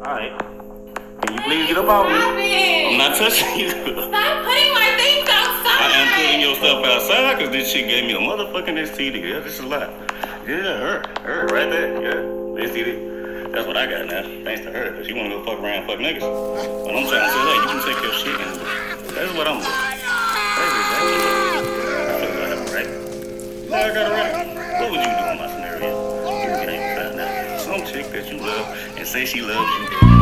Alright. 0.00 0.32
Can 1.20 1.34
you 1.34 1.40
please 1.42 1.66
get 1.68 1.76
up 1.76 1.86
off 1.86 2.08
me? 2.08 2.88
I'm 2.88 2.96
not 2.96 3.18
touching 3.18 3.60
you. 3.60 3.68
Stop 3.68 3.84
putting 3.84 4.72
my 4.72 4.96
things 4.96 5.28
outside. 5.28 5.76
I 5.76 5.92
am 5.92 6.08
putting 6.16 6.40
your 6.40 6.54
stuff 6.56 6.82
outside 6.86 7.36
because 7.36 7.52
this 7.52 7.70
shit 7.70 7.86
gave 7.86 8.04
me 8.06 8.14
a 8.14 8.18
motherfucking 8.18 8.78
STD. 8.88 9.20
Yeah, 9.28 9.40
this 9.40 9.58
is 9.58 9.60
a 9.60 9.66
lot. 9.66 9.90
Yeah, 10.48 10.56
her. 10.80 11.02
Her, 11.20 11.46
right 11.48 11.68
there. 11.68 12.00
Yeah, 12.00 12.14
STD. 12.64 13.52
That's 13.52 13.66
what 13.66 13.76
I 13.76 13.84
got 13.84 14.06
now. 14.06 14.22
Thanks 14.42 14.62
to 14.62 14.72
her, 14.72 14.90
because 14.90 15.06
she 15.06 15.12
want 15.12 15.28
to 15.28 15.36
go 15.36 15.44
fuck 15.44 15.58
around 15.60 15.80
and 15.80 15.86
fuck 15.86 15.98
niggas. 15.98 16.20
But 16.20 16.96
I'm 16.96 17.06
trying 17.06 17.20
to 17.20 17.32
say, 17.36 17.42
hey, 17.44 17.56
you 17.60 17.68
can 17.68 17.80
take 17.84 18.00
your 18.02 18.14
shit 18.14 18.40
and 18.40 18.56
that's 19.14 19.32
what 19.36 19.46
I'm 19.48 19.60
doing. 19.60 19.68
That's 19.68 20.74
exactly 20.80 21.12
what 21.12 21.28
I'm 21.28 21.52
doing. 21.52 21.76
I 22.08 22.16
feel 22.16 22.32
like 22.32 22.40
I 22.40 22.48
have 22.48 22.62
a 22.64 22.72
right. 22.72 22.88
Now 23.68 23.76
I 23.76 23.92
got 23.92 24.06
a 24.06 24.14
right. 24.14 24.39
Love 28.50 28.78
and 28.96 29.06
say 29.06 29.24
she 29.24 29.42
loves 29.42 29.70
you. 29.78 30.19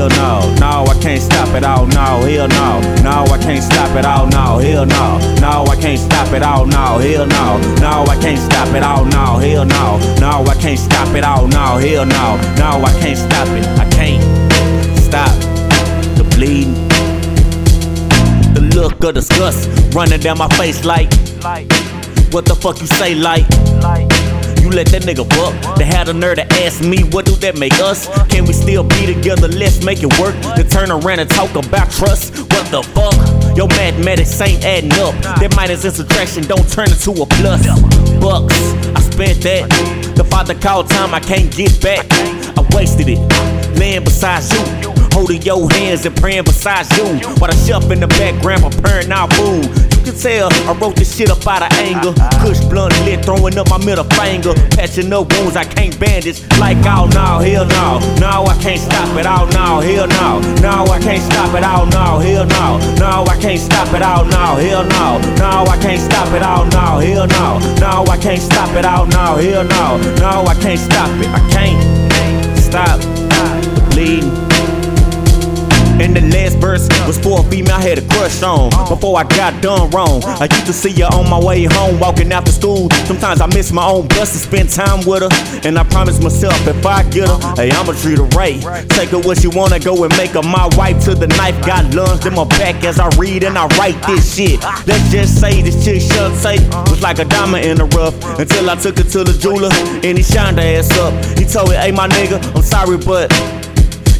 Hell 0.00 0.08
no. 0.16 0.54
No, 0.54 0.84
I 0.90 0.98
can't 1.00 1.22
stop 1.22 1.48
it. 1.54 1.64
Oh 1.64 1.84
no, 1.86 2.24
hell 2.24 2.48
no. 2.48 2.80
No, 3.02 3.24
I 3.32 3.38
can't 3.38 3.62
stop 3.62 3.94
it. 3.96 4.04
Oh 4.04 4.28
no, 4.30 4.58
hell 4.58 4.86
no. 4.86 5.18
No, 5.40 5.64
I 5.70 5.76
can't 5.76 5.98
stop 5.98 6.32
it. 6.32 6.42
Oh 6.42 6.64
no, 6.64 6.98
hell 6.98 7.26
no. 7.26 7.58
No, 7.80 8.04
I 8.08 8.16
can't 8.20 8.38
stop 8.38 8.68
it. 8.74 8.82
Oh 8.82 9.04
no, 9.04 9.38
hell 9.38 9.64
no. 9.64 9.98
No, 10.20 10.44
I 10.46 10.54
can't 10.54 10.78
stop 10.78 11.14
it. 11.14 11.24
Oh 11.24 11.46
no, 11.46 11.78
hell 11.78 12.06
no. 12.06 12.36
No, 12.56 12.84
I 12.84 12.92
can't 13.00 13.18
stop 13.18 13.48
it. 13.48 13.66
I 13.78 13.88
can't 13.90 14.22
stop 14.98 15.34
the 16.16 16.24
bleeding. 16.34 16.74
The 18.54 18.62
look 18.74 19.02
of 19.04 19.14
disgust 19.14 19.68
running 19.94 20.20
down 20.20 20.38
my 20.38 20.48
face 20.56 20.84
like, 20.84 21.12
what 22.32 22.44
the 22.46 22.54
fuck 22.54 22.80
you 22.80 22.86
say 22.86 23.14
like? 23.14 23.46
You 24.70 24.76
let 24.76 24.86
that 24.94 25.02
nigga 25.02 25.26
fuck. 25.34 25.76
They 25.76 25.84
had 25.84 26.08
a 26.08 26.14
nerve 26.14 26.36
to 26.36 26.46
ask 26.62 26.80
me, 26.80 27.02
what 27.02 27.26
do 27.26 27.34
that 27.42 27.58
make 27.58 27.74
us? 27.80 28.06
Can 28.28 28.44
we 28.44 28.52
still 28.52 28.84
be 28.84 29.04
together? 29.04 29.48
Let's 29.48 29.84
make 29.84 30.02
it 30.02 30.18
work. 30.20 30.34
To 30.54 30.62
turn 30.62 30.92
around 30.92 31.18
and 31.18 31.28
talk 31.28 31.50
about 31.56 31.90
trust. 31.90 32.38
What 32.38 32.70
the 32.70 32.82
fuck? 32.94 33.18
Your 33.56 33.66
mathematics 33.66 34.40
ain't 34.40 34.64
adding 34.64 34.92
up. 34.92 35.14
That 35.42 35.54
minus 35.56 35.84
and 35.84 35.92
subtraction 35.94 36.44
don't 36.44 36.70
turn 36.70 36.86
into 36.86 37.10
a 37.10 37.26
plus. 37.26 37.66
Bucks, 38.22 38.54
I 38.94 39.00
spent 39.10 39.42
that. 39.42 39.66
The 40.14 40.22
father 40.22 40.54
called 40.54 40.88
time 40.88 41.14
I 41.14 41.20
can't 41.20 41.50
get 41.50 41.74
back. 41.82 42.06
I 42.54 42.62
wasted 42.70 43.08
it. 43.08 43.18
Laying 43.74 44.04
beside 44.04 44.46
you. 44.54 44.92
Holding 45.10 45.42
your 45.42 45.68
hands 45.72 46.06
and 46.06 46.14
praying 46.14 46.44
beside 46.44 46.86
you. 46.94 47.18
While 47.42 47.50
the 47.50 47.58
chef 47.66 47.90
in 47.90 47.98
the 47.98 48.06
background 48.06 48.62
preparing 48.70 49.10
our 49.10 49.26
food. 49.34 49.66
Tell 50.20 50.52
I 50.68 50.76
wrote 50.78 50.96
this 50.96 51.16
shit 51.16 51.30
up 51.30 51.46
out 51.46 51.62
of 51.62 51.72
anger. 51.78 52.12
Kush 52.44 52.60
blunt 52.68 52.92
lit, 53.06 53.24
throwing 53.24 53.56
up 53.56 53.70
my 53.70 53.78
middle 53.78 54.04
finger. 54.04 54.52
Patching 54.76 55.10
up 55.14 55.32
wounds 55.32 55.56
I 55.56 55.64
can't 55.64 55.98
bandage. 55.98 56.42
Like, 56.58 56.76
oh 56.84 57.08
no, 57.08 57.40
hell 57.40 57.64
no. 57.64 58.00
No, 58.20 58.44
I 58.44 58.54
can't 58.60 58.78
stop 58.78 59.16
it. 59.16 59.24
Oh 59.24 59.48
no, 59.56 59.80
hell 59.80 60.06
no. 60.06 60.40
No, 60.60 60.92
I 60.92 61.00
can't 61.00 61.22
stop 61.22 61.54
it. 61.56 61.64
Oh 61.64 61.88
no, 61.88 62.20
hell 62.20 62.44
no. 62.44 62.94
No, 63.00 63.24
I 63.32 63.40
can't 63.40 63.60
stop 63.60 63.88
it. 63.94 64.02
Oh 64.02 64.28
no, 64.28 64.60
hell 64.60 64.84
no. 64.84 65.18
No, 65.40 65.64
I 65.64 65.78
can't 65.80 66.00
stop 66.02 66.28
it. 66.34 66.42
Oh 66.44 66.68
no, 66.68 67.00
hell 67.00 67.26
no. 67.26 67.58
No, 67.80 68.04
I 68.12 68.18
can't 68.18 68.42
stop 68.42 68.76
it. 68.76 68.84
Oh 68.84 69.06
no, 69.08 69.36
hell 69.40 69.64
no. 69.64 69.96
No, 70.20 70.44
I 70.44 70.54
can't 70.60 70.78
stop 70.78 71.08
it. 71.16 71.28
I 71.32 71.40
can't 71.48 72.58
stop 72.58 73.00
bleeding. 73.90 74.49
Verse 76.70 76.88
was 77.04 77.18
for 77.18 77.40
a 77.40 77.50
female 77.50 77.74
I 77.74 77.82
had 77.82 77.98
a 77.98 78.06
crush 78.14 78.42
on 78.42 78.70
before 78.88 79.18
I 79.18 79.24
got 79.24 79.60
done 79.60 79.90
wrong. 79.90 80.22
I 80.24 80.46
used 80.50 80.66
to 80.66 80.72
see 80.72 80.92
her 81.00 81.06
on 81.06 81.28
my 81.28 81.38
way 81.38 81.64
home, 81.64 81.98
walking 81.98 82.30
after 82.30 82.52
school. 82.52 82.88
Sometimes 83.06 83.40
I 83.40 83.46
miss 83.46 83.72
my 83.72 83.84
own 83.84 84.06
bus 84.06 84.30
to 84.32 84.38
spend 84.38 84.70
time 84.70 85.04
with 85.04 85.22
her. 85.22 85.32
And 85.66 85.76
I 85.76 85.82
promised 85.82 86.22
myself 86.22 86.54
if 86.68 86.86
I 86.86 87.02
get 87.10 87.26
her, 87.26 87.38
hey, 87.56 87.70
I'ma 87.72 87.92
treat 87.94 88.18
her 88.18 88.30
right. 88.38 88.60
Take 88.90 89.08
her 89.10 89.18
where 89.18 89.34
she 89.34 89.48
wanna 89.48 89.80
go 89.80 90.04
and 90.04 90.16
make 90.16 90.30
her 90.30 90.42
my 90.42 90.68
wife 90.76 91.02
to 91.06 91.14
the 91.16 91.26
knife. 91.26 91.58
Got 91.66 91.92
lungs 91.92 92.24
in 92.24 92.34
my 92.34 92.44
back 92.44 92.84
as 92.84 93.00
I 93.00 93.08
read 93.18 93.42
and 93.42 93.58
I 93.58 93.66
write 93.78 94.00
this 94.06 94.36
shit. 94.36 94.62
Let's 94.86 95.10
just 95.10 95.40
say 95.40 95.62
this 95.62 95.84
chick 95.84 96.02
Shantae 96.02 96.60
was 96.88 97.02
like 97.02 97.18
a 97.18 97.24
diamond 97.24 97.64
in 97.64 97.78
the 97.78 97.86
rough 97.96 98.14
until 98.38 98.70
I 98.70 98.76
took 98.76 98.96
her 98.98 99.04
to 99.04 99.24
the 99.24 99.32
jeweler 99.32 99.70
and 100.06 100.16
he 100.16 100.22
shined 100.22 100.58
her 100.58 100.64
ass 100.64 100.90
up. 100.98 101.12
He 101.36 101.44
told 101.46 101.70
me, 101.70 101.76
hey, 101.76 101.90
my 101.90 102.06
nigga, 102.06 102.38
I'm 102.54 102.62
sorry, 102.62 102.96
but 102.96 103.32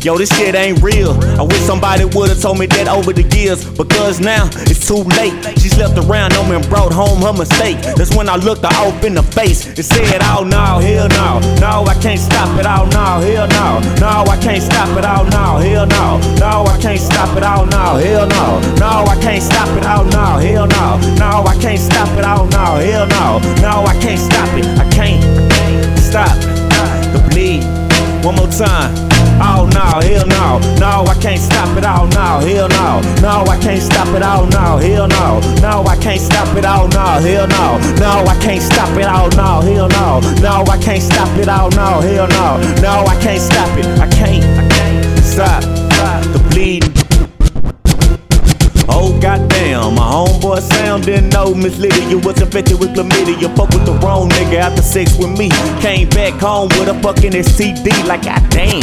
Yo, 0.02 0.16
this 0.16 0.32
shit 0.34 0.54
ain't 0.54 0.82
real. 0.82 1.12
I 1.36 1.42
wish 1.42 1.60
somebody 1.60 2.06
would've 2.06 2.40
told 2.40 2.58
me 2.58 2.64
that 2.72 2.88
over 2.88 3.12
the 3.12 3.20
years. 3.36 3.68
Because 3.76 4.18
now 4.18 4.48
it's 4.64 4.88
too 4.88 5.04
late. 5.20 5.36
She 5.60 5.68
slept 5.68 5.92
around 6.00 6.32
me 6.48 6.56
and 6.56 6.64
brought 6.72 6.92
home 6.92 7.20
her 7.20 7.36
mistake. 7.36 7.76
That's 8.00 8.16
when 8.16 8.26
I 8.28 8.36
looked 8.36 8.64
her 8.64 8.72
off 8.80 9.04
in 9.04 9.12
the 9.12 9.22
face 9.22 9.66
and 9.66 9.84
said, 9.84 10.24
Oh 10.24 10.40
no, 10.40 10.80
hell 10.80 11.08
no. 11.12 11.44
No, 11.60 11.84
I 11.84 11.92
can't 12.00 12.18
stop 12.18 12.48
it. 12.56 12.64
Oh 12.64 12.88
no, 12.88 13.20
hell 13.20 13.44
no. 13.52 13.84
No, 14.00 14.24
I 14.24 14.40
can't 14.40 14.62
stop 14.64 14.88
it. 14.96 15.04
Oh 15.04 15.28
no, 15.28 15.60
hell 15.60 15.84
no. 15.84 16.16
No, 16.40 16.64
I 16.64 16.80
can't 16.80 17.00
stop 17.00 17.36
it. 17.36 17.44
Oh 17.44 17.68
no, 17.68 18.00
hell 18.00 18.24
no. 18.24 18.56
No, 18.80 19.04
I 19.04 19.20
can't 19.20 19.42
stop 19.42 19.68
it. 19.76 19.84
Oh 19.84 20.08
no, 20.08 20.40
hell 20.40 20.64
no. 20.64 20.96
No, 21.20 21.44
I 21.44 21.54
can't 21.60 21.80
stop 21.80 22.08
it. 22.16 22.24
Oh 22.24 22.48
no, 22.48 22.80
hell 22.80 23.04
no. 23.04 23.36
No, 23.60 23.84
I 23.84 23.92
can't 24.00 24.16
stop 24.16 24.48
it. 24.56 24.64
I 24.80 24.88
can't 24.88 25.20
stop 26.00 26.32
the 27.12 27.20
bleed. 27.28 27.68
One 28.24 28.36
more 28.36 28.48
time. 28.48 29.09
Oh 29.40 29.68
no, 29.72 30.00
hell 30.06 30.26
no. 30.26 30.60
No, 30.78 31.04
I 31.08 31.14
can't 31.20 31.40
stop 31.40 31.76
it. 31.76 31.84
Oh 31.84 32.06
no, 32.12 32.46
hell 32.46 32.68
no. 32.68 33.00
No, 33.22 33.44
I 33.50 33.58
can't 33.58 33.82
stop 33.82 34.08
it. 34.08 34.22
Oh 34.22 34.46
no, 34.52 34.76
hell 34.76 35.08
no. 35.08 35.40
No, 35.60 35.84
I 35.86 35.96
can't 35.96 36.20
stop 36.20 36.54
it. 36.56 36.64
Oh 36.64 36.88
no, 36.92 37.06
hell 37.24 37.48
no. 37.48 37.78
No, 37.96 38.24
I 38.28 38.38
can't 38.40 38.62
stop 38.62 38.96
it. 38.98 39.06
Oh 39.06 39.28
no, 39.36 39.60
hell 39.60 39.88
no. 39.88 40.20
No, 40.40 40.64
I 40.70 40.78
can't 40.78 41.02
stop 41.02 41.28
it. 41.38 41.48
Oh 41.48 41.68
no, 41.74 42.00
hell 42.00 42.28
no. 42.28 42.60
No, 42.82 43.04
I 43.06 43.16
can't 43.20 43.40
stop 43.40 43.76
it. 43.78 43.86
I 43.98 44.06
can't. 44.08 44.44
I 44.44 44.68
can't 44.68 45.24
stop 45.24 45.79
Goddamn, 49.60 49.94
my 49.94 50.10
homeboy 50.10 50.60
Sam 50.72 51.02
didn't 51.02 51.34
know 51.34 51.54
Miss 51.54 51.78
Lydia 51.78 52.16
was 52.16 52.40
infected 52.40 52.80
with 52.80 52.94
chlamydia. 52.94 53.54
Fuck 53.54 53.68
with 53.76 53.84
the 53.84 53.92
wrong 54.02 54.30
nigga 54.30 54.54
after 54.54 54.80
sex 54.80 55.18
with 55.18 55.38
me. 55.38 55.50
Came 55.82 56.08
back 56.08 56.32
home 56.40 56.70
with 56.80 56.88
a 56.88 56.94
fucking 57.02 57.32
STD, 57.32 58.06
like 58.06 58.22
goddamn. 58.22 58.80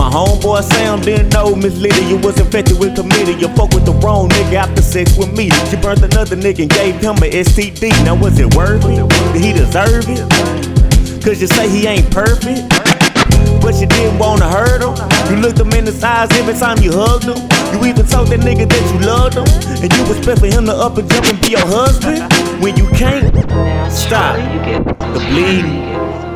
My 0.00 0.08
homeboy 0.08 0.62
Sam 0.72 1.02
didn't 1.02 1.34
know 1.34 1.54
Miss 1.54 1.76
Lydia 1.76 2.16
was 2.16 2.40
infected 2.40 2.78
with 2.80 2.96
chlamydia. 2.96 3.54
Fuck 3.54 3.74
with 3.74 3.84
the 3.84 3.92
wrong 4.02 4.30
nigga 4.30 4.54
after 4.54 4.80
sex 4.80 5.18
with 5.18 5.36
me. 5.36 5.50
She 5.68 5.76
burnt 5.76 6.02
another 6.02 6.34
nigga 6.34 6.62
and 6.62 6.70
gave 6.70 6.96
him 6.96 7.16
a 7.16 7.28
STD. 7.28 7.90
Now 8.02 8.16
was 8.16 8.38
it 8.38 8.54
worth 8.54 8.86
it? 8.88 9.06
Did 9.34 9.44
he 9.44 9.52
deserve 9.52 10.08
it? 10.08 10.24
Cause 11.22 11.42
you 11.42 11.46
say 11.46 11.68
he 11.68 11.86
ain't 11.86 12.10
perfect. 12.10 12.72
But 13.60 13.76
you 13.76 13.86
didn't 13.86 14.18
wanna 14.18 14.48
hurt. 14.48 14.69
You 15.30 15.36
looked 15.36 15.60
him 15.60 15.70
in 15.70 15.86
his 15.86 16.02
eyes 16.02 16.28
every 16.32 16.54
time 16.54 16.78
you 16.78 16.90
hugged 16.92 17.24
him. 17.24 17.38
You 17.72 17.88
even 17.88 18.04
told 18.04 18.28
that 18.28 18.40
nigga 18.40 18.68
that 18.68 18.84
you 18.92 19.06
loved 19.06 19.36
him. 19.36 19.46
And 19.80 19.92
you 19.94 20.16
expect 20.16 20.40
for 20.40 20.46
him 20.46 20.66
to 20.66 20.72
up 20.72 20.98
and 20.98 21.08
jump 21.08 21.26
and 21.26 21.40
be 21.40 21.52
your 21.52 21.66
husband. 21.66 22.26
When 22.60 22.76
you 22.76 22.88
can't 22.88 23.30
stop 23.92 24.34
the 24.34 25.20
bleeding. 25.30 26.29